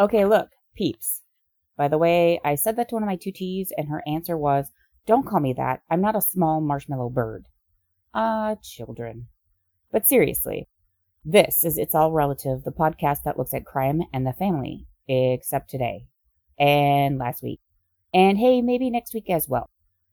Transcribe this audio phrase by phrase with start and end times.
[0.00, 1.22] Okay, look, peeps.
[1.76, 4.70] By the way, I said that to one of my tutees, and her answer was,
[5.06, 5.82] Don't call me that.
[5.90, 7.46] I'm not a small marshmallow bird.
[8.14, 9.26] Ah, uh, children.
[9.90, 10.68] But seriously,
[11.24, 15.68] this is It's All Relative, the podcast that looks at crime and the family, except
[15.68, 16.06] today,
[16.58, 17.60] and last week,
[18.14, 19.68] and hey, maybe next week as well.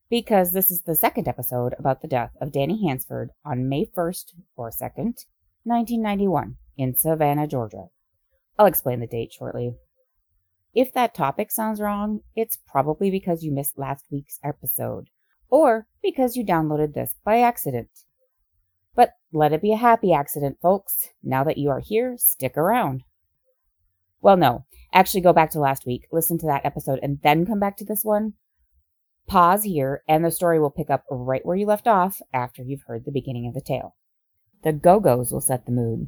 [0.09, 4.33] Because this is the second episode about the death of Danny Hansford on May 1st
[4.55, 5.25] or 2nd,
[5.63, 7.89] 1991, in Savannah, Georgia.
[8.57, 9.75] I'll explain the date shortly.
[10.73, 15.09] If that topic sounds wrong, it's probably because you missed last week's episode,
[15.49, 17.89] or because you downloaded this by accident.
[18.93, 21.09] But let it be a happy accident, folks.
[21.23, 23.03] Now that you are here, stick around.
[24.21, 27.59] Well, no, actually go back to last week, listen to that episode, and then come
[27.59, 28.33] back to this one.
[29.27, 32.83] Pause here, and the story will pick up right where you left off after you've
[32.87, 33.95] heard the beginning of the tale.
[34.63, 36.07] The Go Go's will set the mood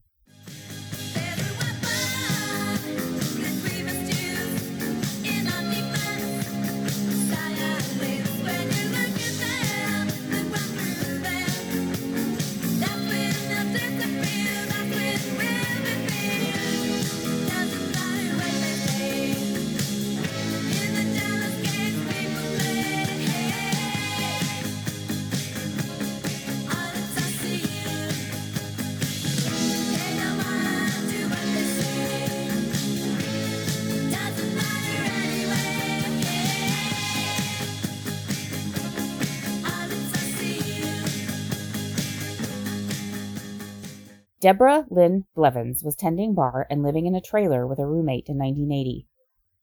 [44.41, 48.39] Deborah Lynn Blevins was tending bar and living in a trailer with a roommate in
[48.39, 49.05] 1980.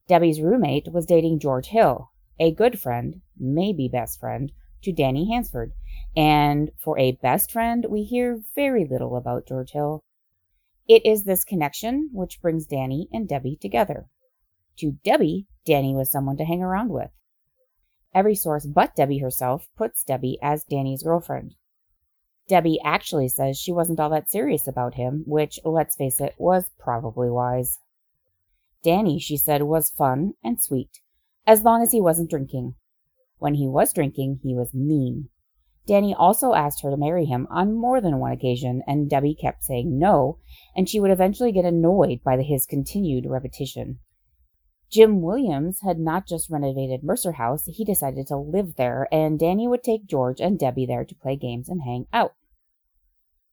[0.06, 5.72] Debbie's roommate was dating George Hill, a good friend, maybe best friend, to Danny Hansford,
[6.16, 10.04] and for a best friend, we hear very little about George Hill.
[10.86, 14.06] It is this connection which brings Danny and Debbie together.
[14.76, 17.10] To Debbie, Danny was someone to hang around with.
[18.14, 21.56] Every source but Debbie herself puts Debbie as Danny's girlfriend.
[22.48, 26.70] Debbie actually says she wasn't all that serious about him, which, let's face it, was
[26.78, 27.78] probably wise.
[28.82, 31.00] Danny, she said, was fun and sweet,
[31.46, 32.74] as long as he wasn't drinking.
[33.38, 35.28] When he was drinking, he was mean.
[35.86, 39.64] Danny also asked her to marry him on more than one occasion, and Debbie kept
[39.64, 40.38] saying no,
[40.76, 43.98] and she would eventually get annoyed by his continued repetition.
[44.90, 49.68] Jim Williams had not just renovated Mercer House, he decided to live there, and Danny
[49.68, 52.34] would take George and Debbie there to play games and hang out.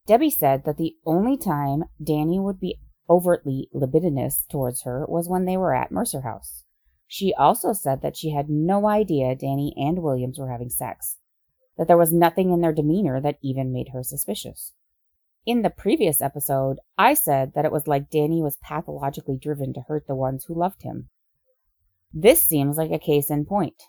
[0.08, 2.80] Debbie said that the only time Danny would be
[3.10, 6.64] overtly libidinous towards her was when they were at Mercer House.
[7.08, 11.18] She also said that she had no idea Danny and Williams were having sex,
[11.78, 14.74] that there was nothing in their demeanor that even made her suspicious.
[15.46, 19.82] In the previous episode, I said that it was like Danny was pathologically driven to
[19.88, 21.10] hurt the ones who loved him.
[22.12, 23.84] This seems like a case in point.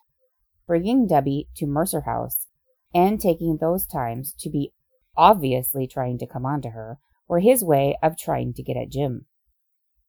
[0.67, 2.47] Bringing Debbie to Mercer House
[2.95, 4.73] and taking those times to be
[5.17, 8.91] obviously trying to come on to her were his way of trying to get at
[8.91, 9.27] Jim.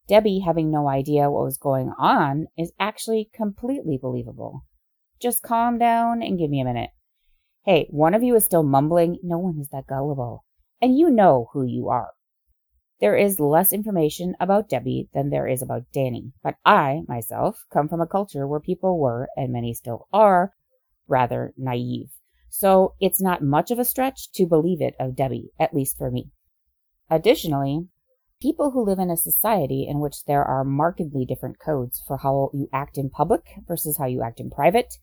[0.08, 4.64] Debbie having no idea what was going on is actually completely believable.
[5.22, 6.92] Just calm down and give me a minute.
[7.66, 9.18] Hey, one of you is still mumbling.
[9.22, 10.46] No one is that gullible.
[10.82, 12.12] And you know who you are.
[13.00, 17.88] There is less information about Debbie than there is about Danny, but I, myself, come
[17.88, 20.54] from a culture where people were, and many still are,
[21.08, 22.10] rather naive.
[22.50, 26.10] So it's not much of a stretch to believe it of Debbie, at least for
[26.10, 26.32] me.
[27.10, 27.88] Additionally,
[28.42, 32.50] people who live in a society in which there are markedly different codes for how
[32.54, 34.96] you act in public versus how you act in private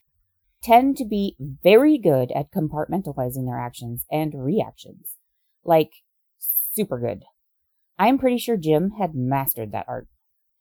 [0.63, 5.17] tend to be very good at compartmentalizing their actions and reactions.
[5.63, 5.91] Like,
[6.39, 7.23] super good.
[7.99, 10.09] I'm pretty sure Jim had mastered that art.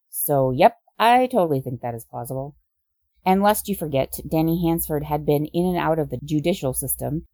[0.10, 2.56] So, yep, I totally think that is plausible.
[3.26, 7.28] And lest you forget, Danny Hansford had been in and out of the judicial system.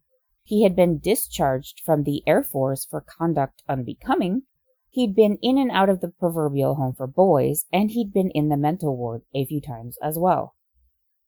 [0.44, 4.42] He had been discharged from the Air Force for conduct unbecoming.
[4.88, 8.48] He'd been in and out of the proverbial home for boys, and he'd been in
[8.48, 10.54] the mental ward a few times as well.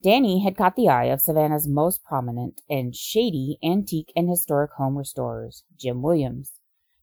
[0.03, 4.99] Danny had caught the eye of Savannah's most prominent and shady antique and historic home
[4.99, 6.55] restorers, Jim Williams.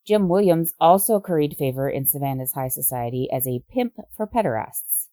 [0.06, 5.08] Jim Williams also curried favor in Savannah's high society as a pimp for pederasts.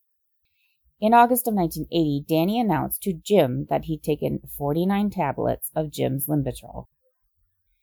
[0.99, 6.27] In August of 1980, Danny announced to Jim that he'd taken 49 tablets of Jim's
[6.27, 6.87] Limbitrol.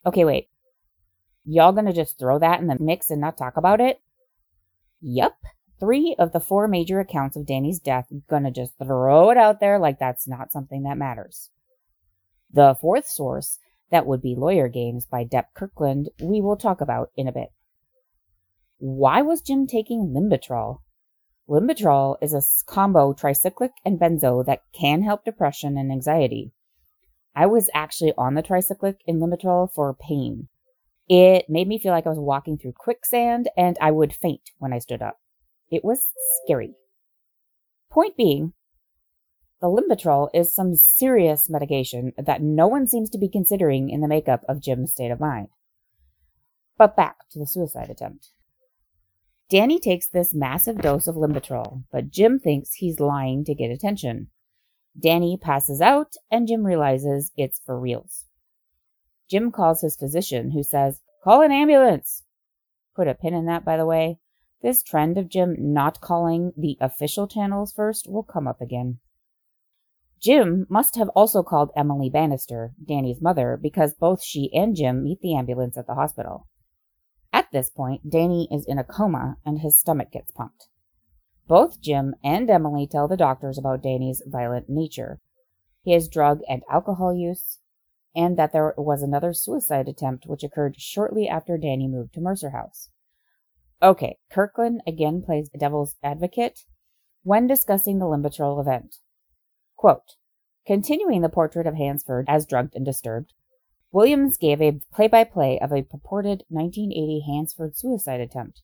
[0.05, 0.49] Okay, wait.
[1.45, 4.01] Y'all gonna just throw that in the mix and not talk about it?
[4.99, 5.37] Yup.
[5.79, 9.77] Three of the four major accounts of Danny's death gonna just throw it out there
[9.77, 11.51] like that's not something that matters.
[12.51, 13.59] The fourth source,
[13.91, 17.49] that would be Lawyer Games by Dep Kirkland, we will talk about in a bit.
[18.77, 20.79] Why was Jim taking Limbitrol?
[21.49, 26.53] Limbitrol is a combo tricyclic and benzo that can help depression and anxiety.
[27.35, 30.47] I was actually on the tricyclic in Limbitrol for pain.
[31.09, 34.71] It made me feel like I was walking through quicksand and I would faint when
[34.71, 35.19] I stood up.
[35.69, 36.05] It was
[36.43, 36.75] scary.
[37.91, 38.53] Point being,
[39.59, 44.07] the Limbitrol is some serious medication that no one seems to be considering in the
[44.07, 45.49] makeup of Jim's state of mind.
[46.77, 48.29] But back to the suicide attempt.
[49.49, 54.29] Danny takes this massive dose of Limbitrol, but Jim thinks he's lying to get attention.
[54.99, 58.25] Danny passes out, and Jim realizes it's for reals.
[59.29, 62.23] Jim calls his physician, who says, Call an ambulance!
[62.95, 64.19] Put a pin in that, by the way.
[64.61, 68.99] This trend of Jim not calling the official channels first will come up again.
[70.21, 75.19] Jim must have also called Emily Bannister, Danny's mother, because both she and Jim meet
[75.19, 76.47] the ambulance at the hospital.
[77.53, 80.69] This point, Danny is in a coma and his stomach gets pumped.
[81.47, 85.21] Both Jim and Emily tell the doctors about Danny's violent nature,
[85.85, 87.59] his drug and alcohol use,
[88.15, 92.49] and that there was another suicide attempt which occurred shortly after Danny moved to Mercer
[92.49, 92.89] House.
[93.83, 96.65] Okay, Kirkland again plays devil's advocate
[97.21, 98.95] when discussing the Limbitrol event.
[99.75, 100.15] Quote,
[100.65, 103.35] Continuing the portrait of Hansford as drugged and disturbed,
[103.93, 108.63] Williams gave a play by play of a purported 1980 Hansford suicide attempt.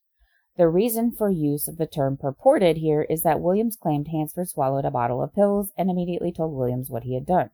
[0.57, 4.85] The reason for use of the term purported here is that Williams claimed Hansford swallowed
[4.85, 7.51] a bottle of pills and immediately told Williams what he had done.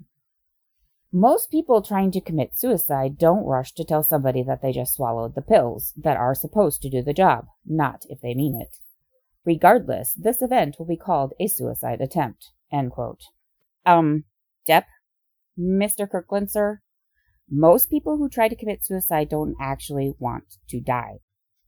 [1.12, 5.36] Most people trying to commit suicide don't rush to tell somebody that they just swallowed
[5.36, 8.78] the pills that are supposed to do the job, not if they mean it.
[9.44, 12.52] Regardless, this event will be called a suicide attempt.
[13.86, 14.24] Um,
[14.66, 14.86] Dep?
[15.60, 16.10] Mr.
[16.10, 16.82] Kirkland, sir?
[17.50, 21.20] Most people who try to commit suicide don't actually want to die.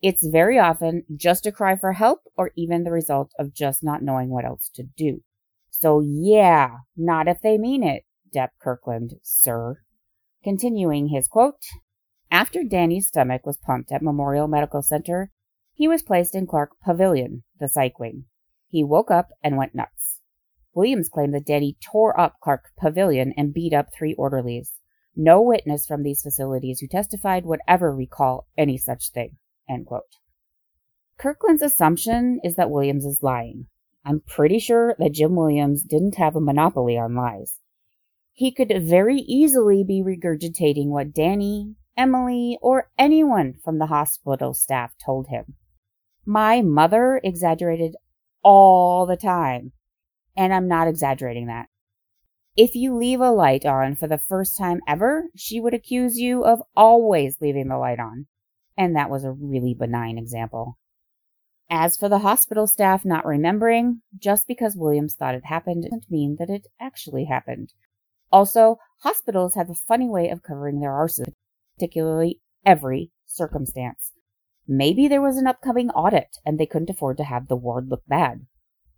[0.01, 4.03] It's very often just a cry for help or even the result of just not
[4.03, 5.21] knowing what else to do.
[5.69, 9.81] So yeah, not if they mean it, Dep Kirkland, sir.
[10.43, 11.63] Continuing his quote,
[12.31, 15.31] after Danny's stomach was pumped at Memorial Medical Center,
[15.73, 18.25] he was placed in Clark Pavilion, the psych wing.
[18.67, 20.21] He woke up and went nuts.
[20.73, 24.73] Williams claimed that Danny tore up Clark Pavilion and beat up three orderlies.
[25.19, 29.37] No witness from these facilities who testified would ever recall any such thing.
[31.17, 33.65] Kirkland's assumption is that Williams is lying.
[34.05, 37.59] I'm pretty sure that Jim Williams didn't have a monopoly on lies.
[38.31, 44.93] He could very easily be regurgitating what Danny, Emily, or anyone from the hospital staff
[45.03, 45.55] told him.
[46.27, 47.95] My mother exaggerated
[48.43, 49.71] all the time,
[50.35, 51.69] and I'm not exaggerating that.
[52.57, 56.43] If you leave a light on for the first time ever, she would accuse you
[56.43, 58.25] of always leaving the light on
[58.77, 60.77] and that was a really benign example.
[61.69, 66.37] As for the hospital staff not remembering, just because Williams thought it happened doesn't mean
[66.39, 67.73] that it actually happened.
[68.31, 71.33] Also, hospitals have a funny way of covering their arses,
[71.75, 74.11] particularly every circumstance.
[74.67, 78.03] Maybe there was an upcoming audit and they couldn't afford to have the ward look
[78.07, 78.45] bad.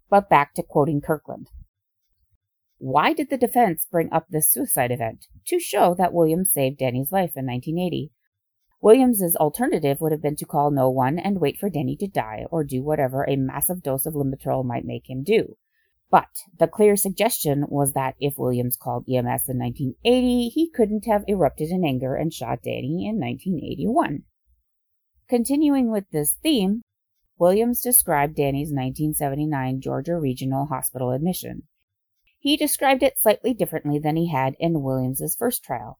[0.10, 1.48] But back to quoting Kirkland.
[2.80, 5.28] Why did the defense bring up this suicide event?
[5.48, 8.12] To show that Williams saved Danny's life in 1980.
[8.82, 12.46] Williams's alternative would have been to call no one and wait for Danny to die
[12.50, 15.58] or do whatever a massive dose of Limbitrol might make him do.
[16.10, 21.26] But the clear suggestion was that if Williams called EMS in 1980, he couldn't have
[21.28, 24.24] erupted in anger and shot Danny in 1981.
[25.28, 26.82] Continuing with this theme,
[27.38, 31.64] Williams described Danny's 1979 Georgia Regional Hospital admission.
[32.40, 36.00] He described it slightly differently than he had in Williams's first trial.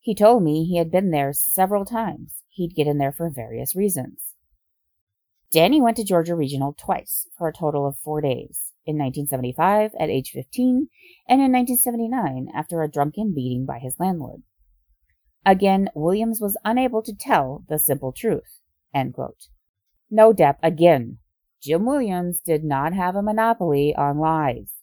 [0.00, 2.42] He told me he had been there several times.
[2.48, 4.34] He'd get in there for various reasons.
[5.52, 10.10] Danny went to Georgia Regional twice for a total of four days in 1975 at
[10.10, 10.88] age 15
[11.28, 14.42] and in 1979 after a drunken beating by his landlord.
[15.44, 18.60] Again, Williams was unable to tell the simple truth.
[20.10, 21.18] No, Dep, again,
[21.62, 24.75] Jim Williams did not have a monopoly on lies.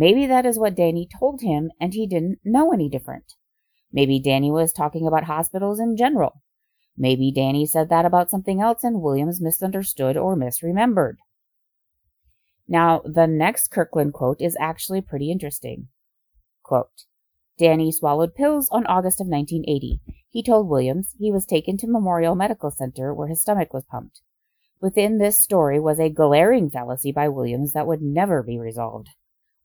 [0.00, 3.34] Maybe that is what Danny told him, and he didn't know any different.
[3.92, 6.40] Maybe Danny was talking about hospitals in general.
[6.96, 11.16] Maybe Danny said that about something else and Williams misunderstood or misremembered.
[12.68, 15.88] Now, the next Kirkland quote is actually pretty interesting.
[16.62, 17.06] Quote,
[17.58, 20.00] Danny swallowed pills on August of 1980.
[20.30, 24.20] He told Williams he was taken to Memorial Medical Center where his stomach was pumped.
[24.80, 29.08] Within this story was a glaring fallacy by Williams that would never be resolved.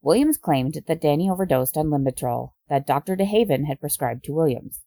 [0.04, 3.16] Williams claimed that Danny overdosed on Limbitrol that Dr.
[3.16, 4.82] DeHaven had prescribed to Williams.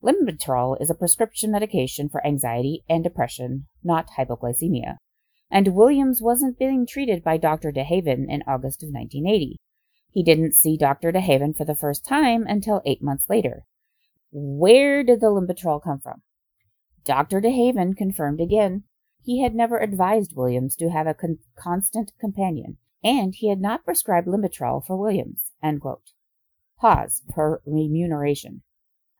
[0.00, 4.98] Limbitrol is a prescription medication for anxiety and depression, not hypoglycemia.
[5.50, 7.72] And Williams wasn't being treated by Dr.
[7.72, 9.56] DeHaven in August of 1980.
[10.12, 11.10] He didn't see Dr.
[11.10, 13.64] DeHaven for the first time until eight months later.
[14.30, 16.22] Where did the Limbitrol come from?
[17.04, 17.40] Dr.
[17.40, 18.84] DeHaven confirmed again
[19.24, 22.76] he had never advised Williams to have a con- constant companion,
[23.06, 25.52] and he had not prescribed Limbitrol for Williams.
[26.80, 28.62] Pause per remuneration.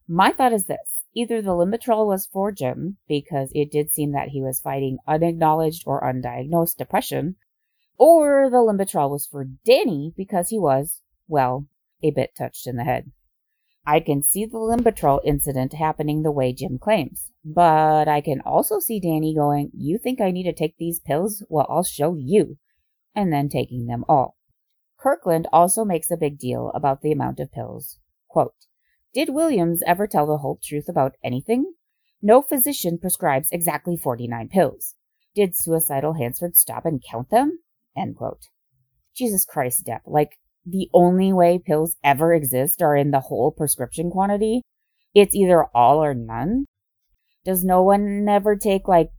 [0.08, 4.30] My thought is this either the Limbitrol was for Jim, because it did seem that
[4.30, 7.36] he was fighting unacknowledged or undiagnosed depression,
[7.96, 11.68] or the Limbitrol was for Danny because he was, well,
[12.02, 13.12] a bit touched in the head.
[13.86, 18.80] I can see the Limbitrol incident happening the way Jim claims, but I can also
[18.80, 21.44] see Danny going, You think I need to take these pills?
[21.48, 22.58] Well, I'll show you,
[23.16, 24.36] and then taking them all.
[24.98, 27.98] Kirkland also makes a big deal about the amount of pills.
[28.28, 28.54] Quote,
[29.16, 31.72] did Williams ever tell the whole truth about anything?
[32.20, 34.94] No physician prescribes exactly 49 pills.
[35.34, 37.60] Did suicidal Hansford stop and count them?
[39.14, 40.02] Jesus Christ, Dep.
[40.04, 40.32] Like,
[40.66, 44.60] the only way pills ever exist are in the whole prescription quantity?
[45.14, 46.66] It's either all or none?
[47.44, 49.12] Does no one ever take, like,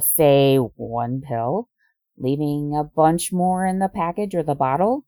[0.00, 1.68] say, one pill,
[2.16, 5.04] leaving a bunch more in the package or the bottle?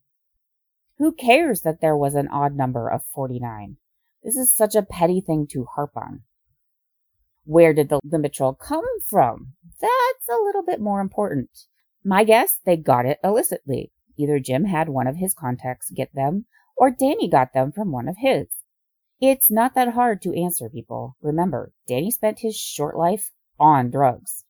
[0.98, 3.76] Who cares that there was an odd number of 49?
[4.22, 6.22] This is such a petty thing to harp on.
[7.44, 9.52] Where did the Limbitrol come from?
[9.80, 11.50] That's a little bit more important.
[12.02, 13.92] My guess, they got it illicitly.
[14.16, 16.46] Either Jim had one of his contacts get them,
[16.76, 18.46] or Danny got them from one of his.
[19.20, 21.16] It's not that hard to answer, people.
[21.22, 24.44] Remember, Danny spent his short life on drugs.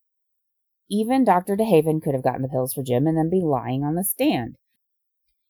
[0.88, 1.56] Even Dr.
[1.56, 4.56] DeHaven could have gotten the pills for Jim and then be lying on the stand.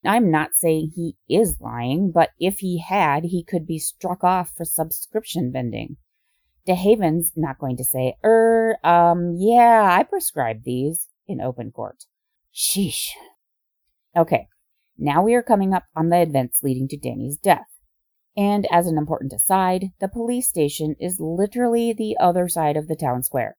[0.04, 4.52] I'm not saying he is lying, but if he had, he could be struck off
[4.56, 5.96] for subscription vending.
[6.66, 12.04] DeHaven's not going to say, er, um, yeah, I prescribed these in open court.
[12.54, 13.10] Sheesh.
[14.16, 14.48] Okay,
[14.96, 17.68] now we are coming up on the events leading to Danny's death.
[18.36, 22.96] And as an important aside, the police station is literally the other side of the
[22.96, 23.56] town square.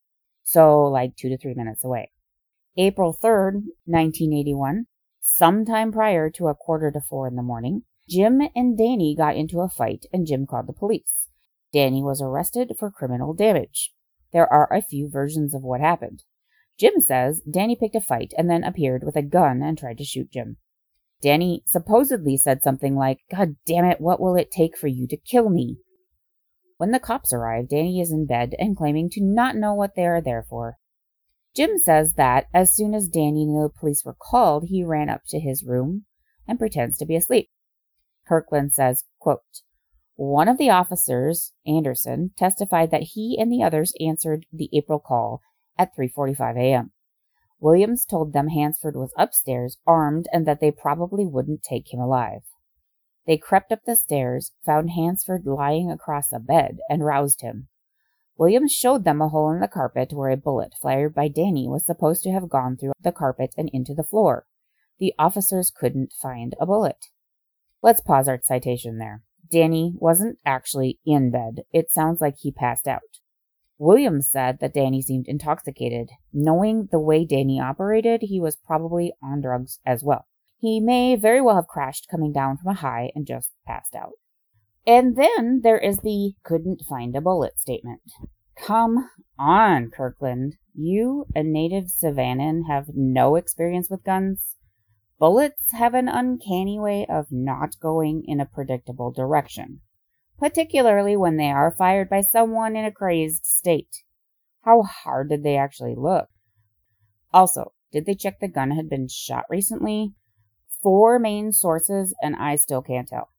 [0.50, 2.12] So, like two to three minutes away.
[2.77, 4.86] April 3rd, 1981,
[5.20, 9.60] Sometime prior to a quarter to four in the morning, Jim and Danny got into
[9.60, 11.27] a fight and Jim called the police.
[11.74, 13.92] Danny was arrested for criminal damage.
[14.32, 16.24] There are a few versions of what happened.
[16.80, 20.06] Jim says Danny picked a fight and then appeared with a gun and tried to
[20.06, 20.56] shoot Jim.
[21.22, 25.18] Danny supposedly said something like, God damn it, what will it take for you to
[25.18, 25.80] kill me?
[26.78, 30.06] When the cops arrive, Danny is in bed and claiming to not know what they
[30.06, 30.78] are there for.
[31.56, 35.22] Jim says that as soon as Danny knew the police were called, he ran up
[35.30, 36.06] to his room
[36.48, 37.50] and pretends to be asleep.
[38.28, 39.42] Kirkland says, quote,
[40.16, 45.42] one of the officers, Anderson, testified that he and the others answered the April call
[45.78, 46.92] at 3:45 a.m.
[47.60, 52.42] Williams told them Hansford was upstairs, armed, and that they probably wouldn't take him alive.
[53.28, 57.68] They crept up the stairs, found Hansford lying across a bed, and roused him.
[58.38, 61.86] Williams showed them a hole in the carpet where a bullet fired by Danny was
[61.86, 64.46] supposed to have gone through the carpet and into the floor.
[65.00, 67.08] The officers couldn't find a bullet.
[67.84, 69.24] Let's pause our citation there.
[69.52, 71.64] Danny wasn't actually in bed.
[71.74, 73.02] It sounds like he passed out.
[73.78, 76.10] Williams said that Danny seemed intoxicated.
[76.34, 80.28] Knowing the way Danny operated, he was probably on drugs as well.
[80.60, 84.14] He may very well have crashed coming down from a high and just passed out.
[84.86, 88.02] And then there is the couldn't find a bullet statement.
[88.58, 90.56] Come on, Kirkland.
[90.74, 94.56] You, a native Savannan, have no experience with guns.
[95.20, 99.82] Bullets have an uncanny way of not going in a predictable direction,
[100.40, 104.04] particularly when they are fired by someone in a crazed state.
[104.62, 106.30] How hard did they actually look?
[107.34, 110.14] Also, did they check the gun had been shot recently?
[110.82, 113.30] Four main sources, and I still can't tell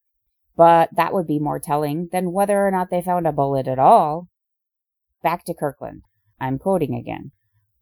[0.59, 3.79] but that would be more telling than whether or not they found a bullet at
[3.79, 4.29] all.
[5.23, 6.03] Back to Kirkland.
[6.41, 7.31] I'm quoting again.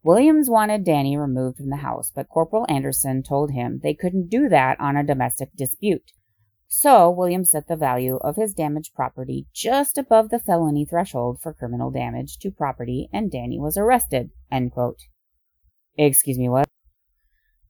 [0.03, 4.47] Williams wanted Danny removed from the house, but Corporal Anderson told him they couldn't do
[4.47, 6.11] that on a domestic dispute.
[6.67, 11.53] So Williams set the value of his damaged property just above the felony threshold for
[11.53, 14.29] criminal damage to property, and Danny was arrested.
[15.97, 16.66] Excuse me, what?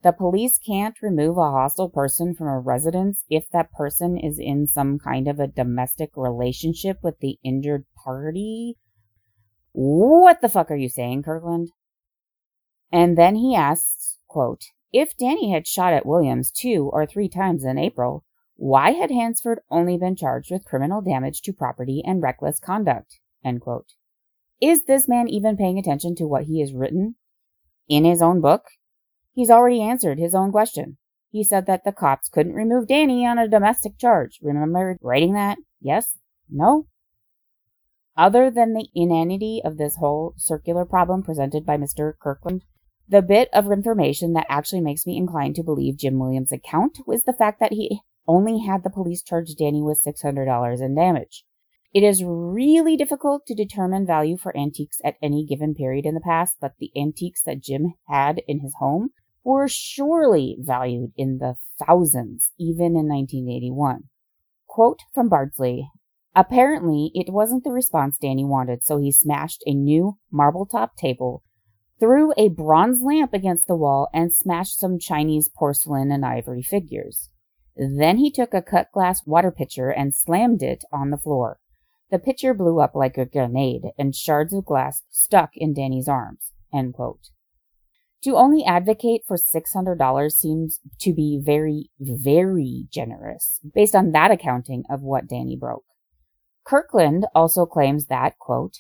[0.04, 4.68] The police can't remove a hostile person from a residence if that person is in
[4.68, 8.78] some kind of a domestic relationship with the injured party.
[9.72, 11.72] What the fuck are you saying, Kirkland?
[12.92, 14.64] And then he asks, quote,
[14.94, 18.24] if Danny had shot at Williams two or three times in April,
[18.56, 23.20] why had Hansford only been charged with criminal damage to property and reckless conduct?
[24.62, 27.16] Is this man even paying attention to what he has written?
[27.88, 28.64] In his own book?
[29.38, 30.98] He's already answered his own question.
[31.30, 34.40] He said that the cops couldn't remove Danny on a domestic charge.
[34.42, 35.60] Remember writing that?
[35.80, 36.18] Yes?
[36.50, 36.88] No?
[38.18, 42.14] Other than the inanity of this whole circular problem presented by Mr.
[42.20, 42.64] Kirkland,
[43.08, 47.22] the bit of information that actually makes me inclined to believe Jim Williams' account was
[47.22, 51.44] the fact that he only had the police charge Danny with $600 in damage.
[51.94, 56.22] It is really difficult to determine value for antiques at any given period in the
[56.22, 59.12] past, but the antiques that Jim had in his home
[59.48, 64.04] were surely valued in the thousands, even in 1981.
[64.68, 65.90] Quote from Bardsley
[66.36, 71.44] Apparently, it wasn't the response Danny wanted, so he smashed a new marble top table,
[71.98, 77.30] threw a bronze lamp against the wall, and smashed some Chinese porcelain and ivory figures.
[77.78, 81.58] Then he took a cut glass water pitcher and slammed it on the floor.
[82.12, 86.52] The pitcher blew up like a grenade, and shards of glass stuck in Danny's arms.
[88.24, 94.84] To only advocate for $600 seems to be very, very generous, based on that accounting
[94.90, 95.86] of what Danny broke.
[96.66, 98.80] Kirkland also claims that, quote,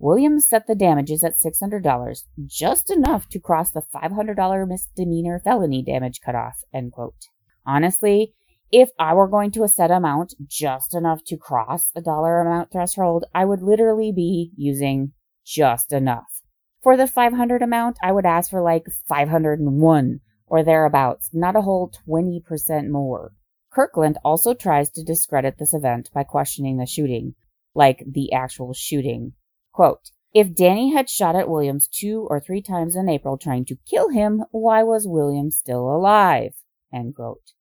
[0.00, 6.20] Williams set the damages at $600, just enough to cross the $500 misdemeanor felony damage
[6.24, 7.26] cutoff, end quote.
[7.66, 8.32] Honestly,
[8.70, 12.70] if I were going to a set amount just enough to cross a dollar amount
[12.70, 15.12] threshold, I would literally be using
[15.44, 16.37] just enough.
[16.82, 21.92] For the 500 amount, I would ask for like 501 or thereabouts, not a whole
[22.08, 23.32] 20% more.
[23.70, 27.34] Kirkland also tries to discredit this event by questioning the shooting,
[27.74, 29.32] like the actual shooting.
[29.72, 33.78] Quote, if Danny had shot at Williams two or three times in April trying to
[33.88, 36.52] kill him, why was Williams still alive?
[36.92, 37.52] End quote.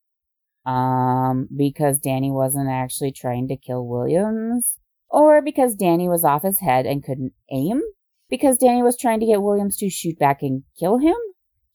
[0.65, 4.79] Um, because Danny wasn't actually trying to kill Williams?
[5.09, 7.81] Or because Danny was off his head and couldn't aim?
[8.29, 11.15] Because Danny was trying to get Williams to shoot back and kill him?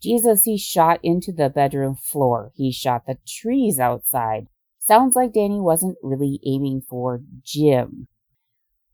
[0.02, 2.52] Jesus, he shot into the bedroom floor.
[2.54, 4.49] He shot the trees outside.
[4.80, 8.08] Sounds like Danny wasn't really aiming for Jim.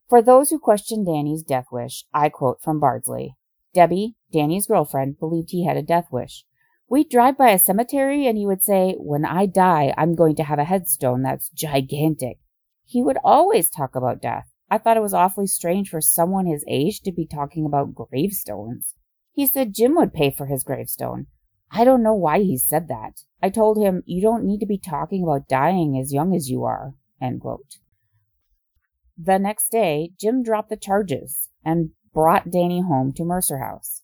[0.08, 3.36] For those who question Danny's death wish, I quote from Bardsley.
[3.74, 6.44] Debbie, Danny's girlfriend, believed he had a death wish.
[6.90, 10.44] We'd drive by a cemetery and he would say, When I die, I'm going to
[10.44, 12.38] have a headstone that's gigantic.
[12.84, 14.48] He would always talk about death.
[14.70, 18.94] I thought it was awfully strange for someone his age to be talking about gravestones.
[19.32, 21.26] He said Jim would pay for his gravestone.
[21.70, 23.22] I don't know why he said that.
[23.42, 26.64] I told him, You don't need to be talking about dying as young as you
[26.64, 26.94] are.
[27.20, 34.02] The next day, Jim dropped the charges and brought Danny home to Mercer House.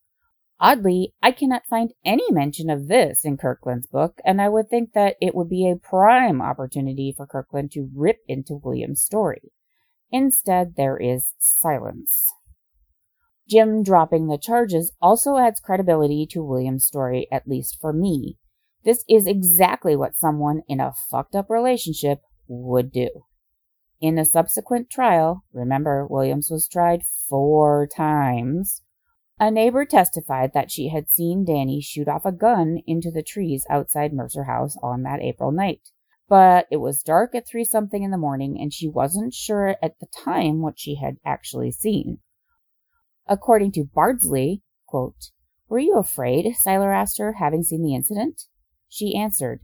[0.60, 4.92] Oddly, I cannot find any mention of this in Kirkland's book, and I would think
[4.92, 9.52] that it would be a prime opportunity for Kirkland to rip into William's story.
[10.16, 12.32] Instead, there is silence.
[13.50, 18.38] Jim dropping the charges also adds credibility to William's story, at least for me.
[18.84, 23.08] This is exactly what someone in a fucked up relationship would do.
[24.00, 28.82] In a subsequent trial, remember Williams was tried four times,
[29.40, 33.66] a neighbor testified that she had seen Danny shoot off a gun into the trees
[33.68, 35.90] outside Mercer House on that April night.
[36.28, 39.98] But it was dark at three something in the morning, and she wasn't sure at
[40.00, 42.18] the time what she had actually seen.
[43.26, 45.30] According to Bardsley, quote,
[45.68, 46.54] Were you afraid?
[46.56, 48.42] Seiler asked her, having seen the incident.
[48.88, 49.60] She answered,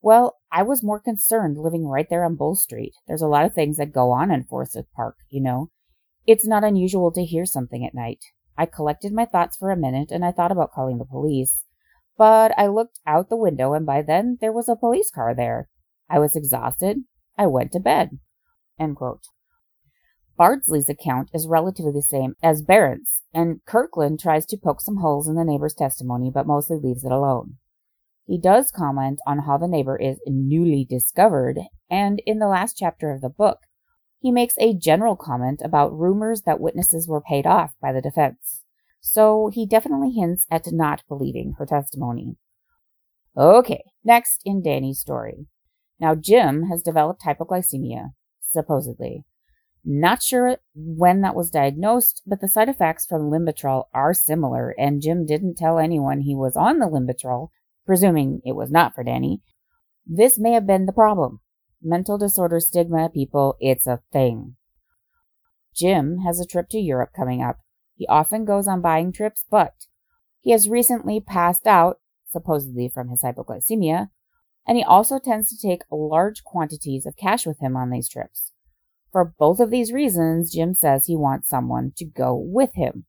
[0.00, 2.94] Well, I was more concerned living right there on Bull Street.
[3.06, 5.70] There's a lot of things that go on in Forsyth Park, you know.
[6.26, 8.24] It's not unusual to hear something at night.
[8.56, 11.64] I collected my thoughts for a minute and I thought about calling the police.
[12.18, 15.68] But I looked out the window and by then there was a police car there.
[16.10, 17.04] I was exhausted.
[17.38, 18.18] I went to bed.
[20.36, 25.28] Bardsley's account is relatively the same as Barrett's, and Kirkland tries to poke some holes
[25.28, 27.58] in the neighbor's testimony but mostly leaves it alone.
[28.26, 31.58] He does comment on how the neighbor is newly discovered,
[31.90, 33.58] and in the last chapter of the book,
[34.20, 38.62] he makes a general comment about rumors that witnesses were paid off by the defense.
[39.00, 42.36] So he definitely hints at not believing her testimony.
[43.36, 45.46] Okay, next in Danny's story.
[46.00, 49.24] Now, Jim has developed hypoglycemia, supposedly.
[49.84, 55.02] Not sure when that was diagnosed, but the side effects from Limbitrol are similar, and
[55.02, 57.48] Jim didn't tell anyone he was on the Limbitrol,
[57.86, 59.42] presuming it was not for Danny.
[60.06, 61.40] This may have been the problem
[61.82, 64.56] mental disorder stigma, people, it's a thing.
[65.74, 67.58] Jim has a trip to Europe coming up.
[67.94, 69.72] He often goes on buying trips, but
[70.40, 74.10] he has recently passed out, supposedly from his hypoglycemia,
[74.66, 78.52] and he also tends to take large quantities of cash with him on these trips.
[79.12, 83.06] For both of these reasons, Jim says he wants someone to go with him.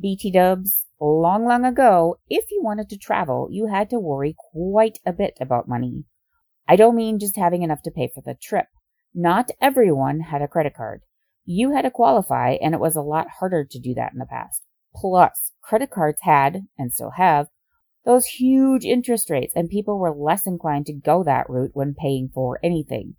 [0.00, 4.98] BT dubs, long, long ago, if you wanted to travel, you had to worry quite
[5.06, 6.04] a bit about money.
[6.68, 8.66] I don't mean just having enough to pay for the trip.
[9.14, 11.02] Not everyone had a credit card.
[11.44, 14.26] You had to qualify, and it was a lot harder to do that in the
[14.26, 14.62] past.
[14.94, 17.48] Plus, credit cards had, and still have,
[18.04, 22.30] those huge interest rates, and people were less inclined to go that route when paying
[22.32, 23.14] for anything.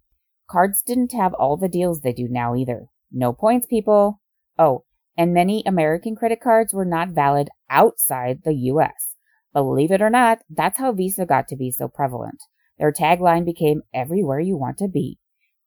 [0.49, 2.87] Cards didn't have all the deals they do now either.
[3.11, 4.19] No points, people.
[4.57, 4.83] Oh,
[5.17, 9.15] and many American credit cards were not valid outside the US.
[9.53, 12.43] Believe it or not, that's how Visa got to be so prevalent.
[12.79, 15.19] Their tagline became everywhere you want to be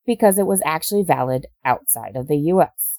[0.04, 2.98] because it was actually valid outside of the US.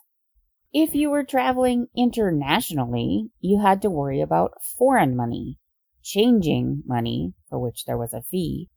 [0.73, 5.57] If you were traveling internationally, you had to worry about foreign money,
[6.07, 8.69] changing money, for which there was a fee,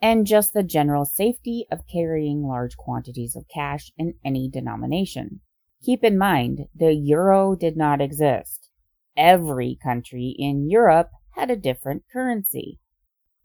[0.00, 5.40] and just the general safety of carrying large quantities of cash in any denomination.
[5.82, 8.70] Keep in mind, the euro did not exist.
[9.16, 12.78] Every country in Europe had a different currency.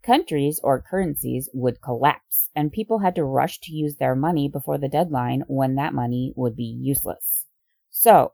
[0.03, 4.77] Countries or currencies would collapse, and people had to rush to use their money before
[4.77, 7.47] the deadline when that money would be useless.
[7.89, 8.33] So,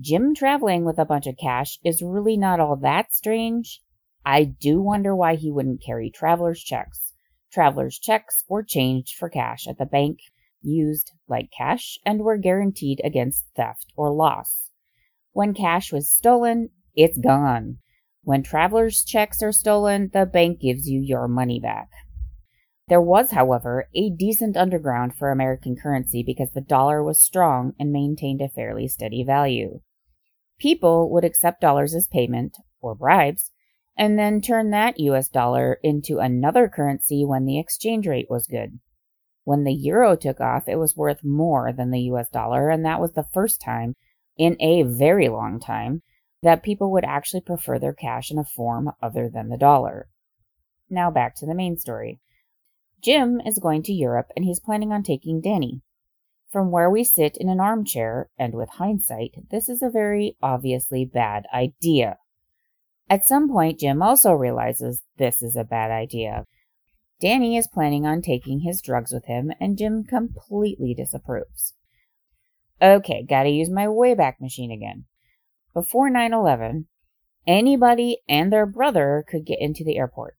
[0.00, 3.80] Jim traveling with a bunch of cash is really not all that strange.
[4.24, 7.14] I do wonder why he wouldn't carry traveler's checks.
[7.52, 10.18] Traveler's checks were changed for cash at the bank
[10.62, 14.70] used like cash and were guaranteed against theft or loss.
[15.32, 17.78] When cash was stolen, it's gone.
[18.22, 21.88] When traveler's checks are stolen, the bank gives you your money back.
[22.88, 27.90] There was, however, a decent underground for American currency because the dollar was strong and
[27.90, 29.80] maintained a fairly steady value.
[30.58, 33.51] People would accept dollars as payment, or bribes,
[33.96, 38.78] and then turn that US dollar into another currency when the exchange rate was good.
[39.44, 43.00] When the euro took off, it was worth more than the US dollar, and that
[43.00, 43.96] was the first time
[44.36, 46.02] in a very long time
[46.42, 50.08] that people would actually prefer their cash in a form other than the dollar.
[50.88, 52.20] Now back to the main story.
[53.02, 55.82] Jim is going to Europe and he's planning on taking Danny.
[56.50, 61.04] From where we sit in an armchair, and with hindsight, this is a very obviously
[61.06, 62.18] bad idea.
[63.08, 66.46] At some point, Jim also realizes this is a bad idea.
[67.20, 71.74] Danny is planning on taking his drugs with him, and Jim completely disapproves.
[72.80, 75.04] Okay, gotta use my Wayback Machine again.
[75.72, 76.88] Before 9 11,
[77.46, 80.36] anybody and their brother could get into the airport.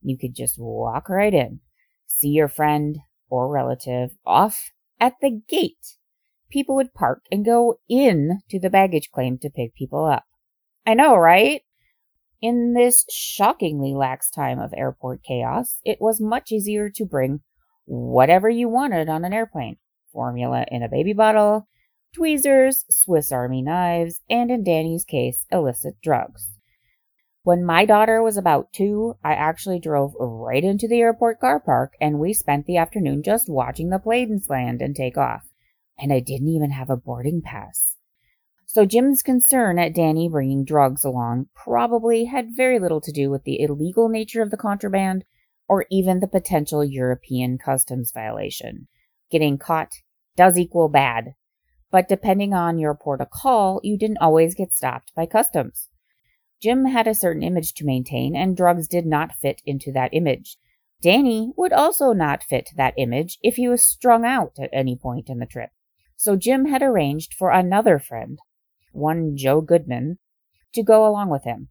[0.00, 1.60] You could just walk right in,
[2.06, 5.96] see your friend or relative off at the gate.
[6.50, 10.24] People would park and go in to the baggage claim to pick people up.
[10.86, 11.62] I know, right?
[12.42, 17.40] In this shockingly lax time of airport chaos, it was much easier to bring
[17.84, 19.76] whatever you wanted on an airplane
[20.12, 21.68] formula in a baby bottle,
[22.12, 26.58] tweezers, Swiss Army knives, and in Danny's case, illicit drugs.
[27.44, 31.92] When my daughter was about two, I actually drove right into the airport car park
[32.00, 35.42] and we spent the afternoon just watching the planes land and take off.
[35.96, 37.96] And I didn't even have a boarding pass.
[38.74, 43.44] So Jim's concern at Danny bringing drugs along probably had very little to do with
[43.44, 45.26] the illegal nature of the contraband
[45.68, 48.88] or even the potential European customs violation.
[49.30, 49.92] Getting caught
[50.36, 51.34] does equal bad,
[51.90, 55.90] but depending on your port of call, you didn't always get stopped by customs.
[56.58, 60.56] Jim had a certain image to maintain, and drugs did not fit into that image.
[61.02, 65.28] Danny would also not fit that image if he was strung out at any point
[65.28, 65.68] in the trip.
[66.16, 68.38] So Jim had arranged for another friend,
[68.92, 70.18] one Joe Goodman,
[70.74, 71.68] to go along with him.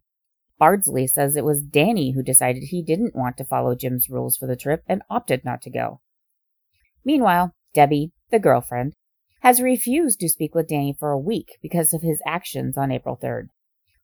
[0.58, 4.46] Bardsley says it was Danny who decided he didn't want to follow Jim's rules for
[4.46, 6.00] the trip and opted not to go.
[7.04, 8.94] Meanwhile, Debbie, the girlfriend,
[9.40, 13.18] has refused to speak with Danny for a week because of his actions on April
[13.20, 13.48] 3rd.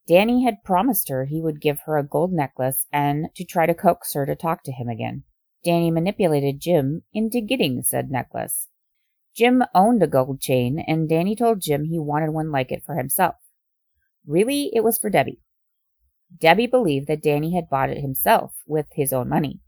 [0.08, 3.74] Danny had promised her he would give her a gold necklace and to try to
[3.74, 5.22] coax her to talk to him again.
[5.64, 8.68] Danny manipulated Jim into getting said necklace.
[9.38, 12.96] Jim owned a gold chain, and Danny told Jim he wanted one like it for
[12.96, 13.36] himself.
[14.26, 15.40] Really, it was for Debbie.
[16.36, 19.60] Debbie believed that Danny had bought it himself with his own money.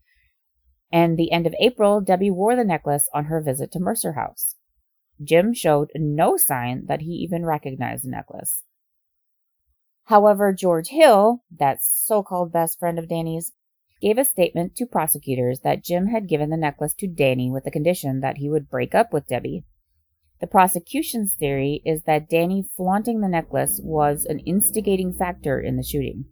[0.90, 4.56] And the end of April, Debbie wore the necklace on her visit to Mercer House.
[5.22, 8.64] Jim showed no sign that he even recognized the necklace.
[10.06, 13.52] However, George Hill, that so called best friend of Danny's,
[14.01, 17.71] gave a statement to prosecutors that Jim had given the necklace to Danny with the
[17.71, 19.65] condition that he would break up with Debbie.
[20.41, 25.83] The prosecution's theory is that Danny flaunting the necklace was an instigating factor in the
[25.83, 26.25] shooting.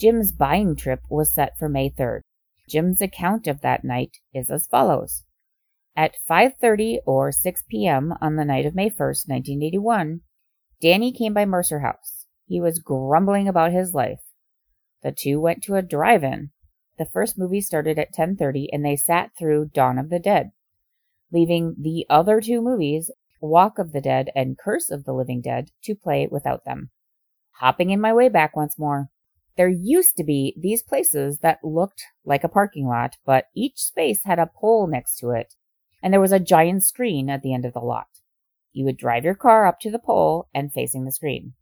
[0.00, 2.20] Jim's buying trip was set for May 3rd.
[2.68, 5.22] Jim's account of that night is as follows.
[5.96, 8.12] At 5:30 or 6 p.m.
[8.20, 10.20] on the night of May 1st, 1981,
[10.82, 12.26] Danny came by Mercer House.
[12.46, 14.20] He was grumbling about his life.
[15.02, 16.50] The two went to a drive-in.
[16.98, 20.52] The first movie started at 10:30 and they sat through Dawn of the Dead,
[21.30, 25.70] leaving the other two movies, Walk of the Dead and Curse of the Living Dead,
[25.82, 26.90] to play without them.
[27.58, 29.10] Hopping in my way back once more.
[29.56, 34.24] There used to be these places that looked like a parking lot, but each space
[34.24, 35.54] had a pole next to it,
[36.02, 38.08] and there was a giant screen at the end of the lot.
[38.72, 41.54] You would drive your car up to the pole and facing the screen.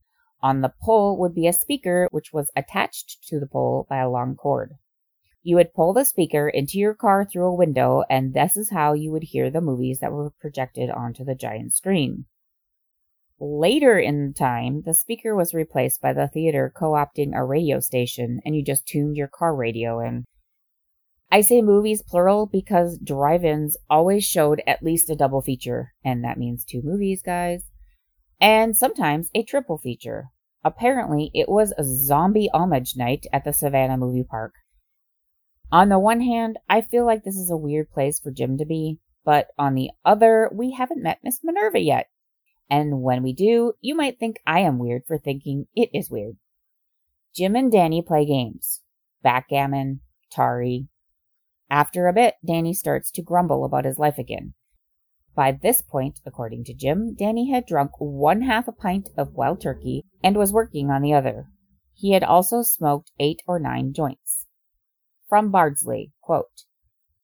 [0.43, 4.11] On the pole would be a speaker which was attached to the pole by a
[4.11, 4.75] long cord.
[5.47, 8.95] You would pull the speaker into your car through a window, and this is how
[8.95, 12.25] you would hear the movies that were projected onto the giant screen.
[13.39, 18.41] Later in time, the speaker was replaced by the theater co opting a radio station,
[18.47, 20.25] and you just tuned your car radio in.
[21.31, 26.25] I say movies plural because drive ins always showed at least a double feature, and
[26.25, 27.65] that means two movies, guys,
[28.41, 30.31] and sometimes a triple feature.
[30.65, 34.55] Apparently, it was a zombie homage night at the Savannah Movie Park.
[35.75, 38.65] On the one hand, I feel like this is a weird place for Jim to
[38.65, 42.07] be, but on the other, we haven't met Miss Minerva yet.
[42.71, 46.37] And when we do, you might think I am weird for thinking it is weird.
[47.35, 48.83] Jim and Danny play games
[49.25, 49.99] backgammon,
[50.31, 50.87] Atari.
[51.69, 54.55] After a bit, Danny starts to grumble about his life again.
[55.35, 59.61] By this point, according to Jim, Danny had drunk one half a pint of wild
[59.61, 61.49] turkey and was working on the other.
[61.95, 64.44] He had also smoked eight or nine joints.
[65.35, 66.63] From Bardsley, quote,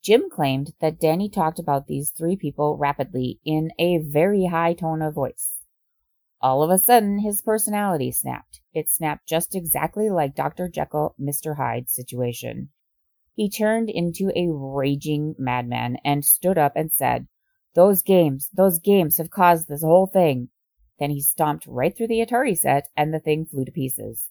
[0.03, 5.01] Jim claimed that Danny talked about these three people rapidly in a very high tone
[5.01, 5.61] of voice.
[6.40, 8.62] All of a sudden, his personality snapped.
[8.75, 10.68] It snapped just exactly like Dr.
[10.68, 11.57] Jekyll, Mr.
[11.57, 12.70] Hyde situation.
[13.37, 17.29] He turned into a raging madman and stood up and said,
[17.77, 20.49] Those games, those games have caused this whole thing.
[20.99, 24.31] Then he stomped right through the Atari set and the thing flew to pieces.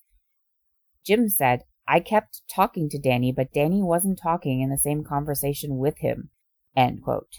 [1.05, 5.79] Jim said, I kept talking to Danny, but Danny wasn't talking in the same conversation
[5.79, 6.29] with him.
[6.77, 7.33] End quote.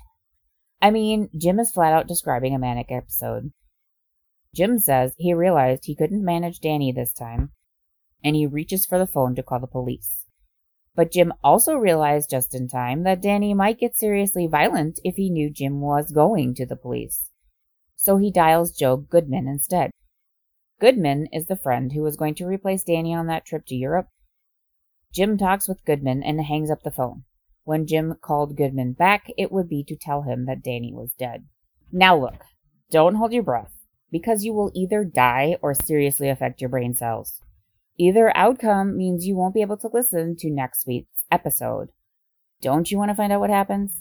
[0.82, 3.52] I mean, Jim is flat out describing a manic episode.
[4.52, 7.52] Jim says he realized he couldn't manage Danny this time,
[8.24, 10.26] and he reaches for the phone to call the police.
[10.96, 15.30] But Jim also realized just in time that Danny might get seriously violent if he
[15.30, 17.30] knew Jim was going to the police.
[17.94, 19.92] So he dials Joe Goodman instead.
[20.80, 24.08] Goodman is the friend who was going to replace Danny on that trip to Europe
[25.12, 27.24] Jim talks with Goodman and hangs up the phone.
[27.64, 31.46] When Jim called Goodman back, it would be to tell him that Danny was dead.
[31.92, 32.44] Now look,
[32.90, 33.72] don't hold your breath,
[34.10, 37.40] because you will either die or seriously affect your brain cells.
[37.98, 41.88] Either outcome means you won't be able to listen to next week's episode.
[42.62, 43.92] Don't you want to find out what happens?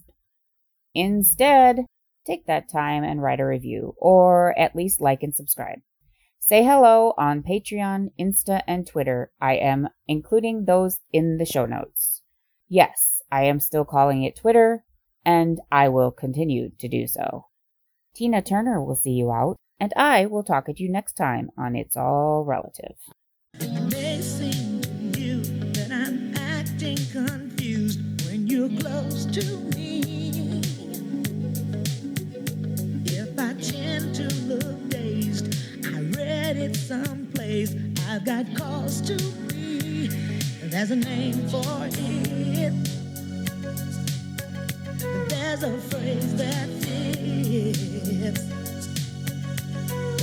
[0.94, 1.86] Instead,
[2.26, 5.80] take that time and write a review, or at least like and subscribe.
[6.50, 9.32] Say hello on Patreon, Insta, and Twitter.
[9.40, 12.24] I am including those in the show notes.
[12.68, 14.84] Yes, I am still calling it Twitter,
[15.24, 17.46] and I will continue to do so.
[18.16, 21.76] Tina Turner will see you out, and I will talk at you next time on
[21.76, 22.96] It's All Relative.
[23.54, 23.70] It
[27.12, 29.89] confused when you're close to me.
[36.90, 37.76] someplace.
[38.08, 39.16] I've got cause to
[39.48, 40.08] be.
[40.72, 42.74] There's a name for it.
[45.30, 48.42] There's a phrase that fits.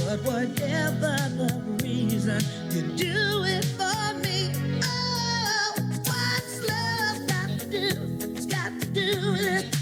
[0.05, 4.51] But whatever the reason, you do it for me.
[4.83, 7.87] Oh, what's love got to do?
[8.35, 9.76] It's got to do with it.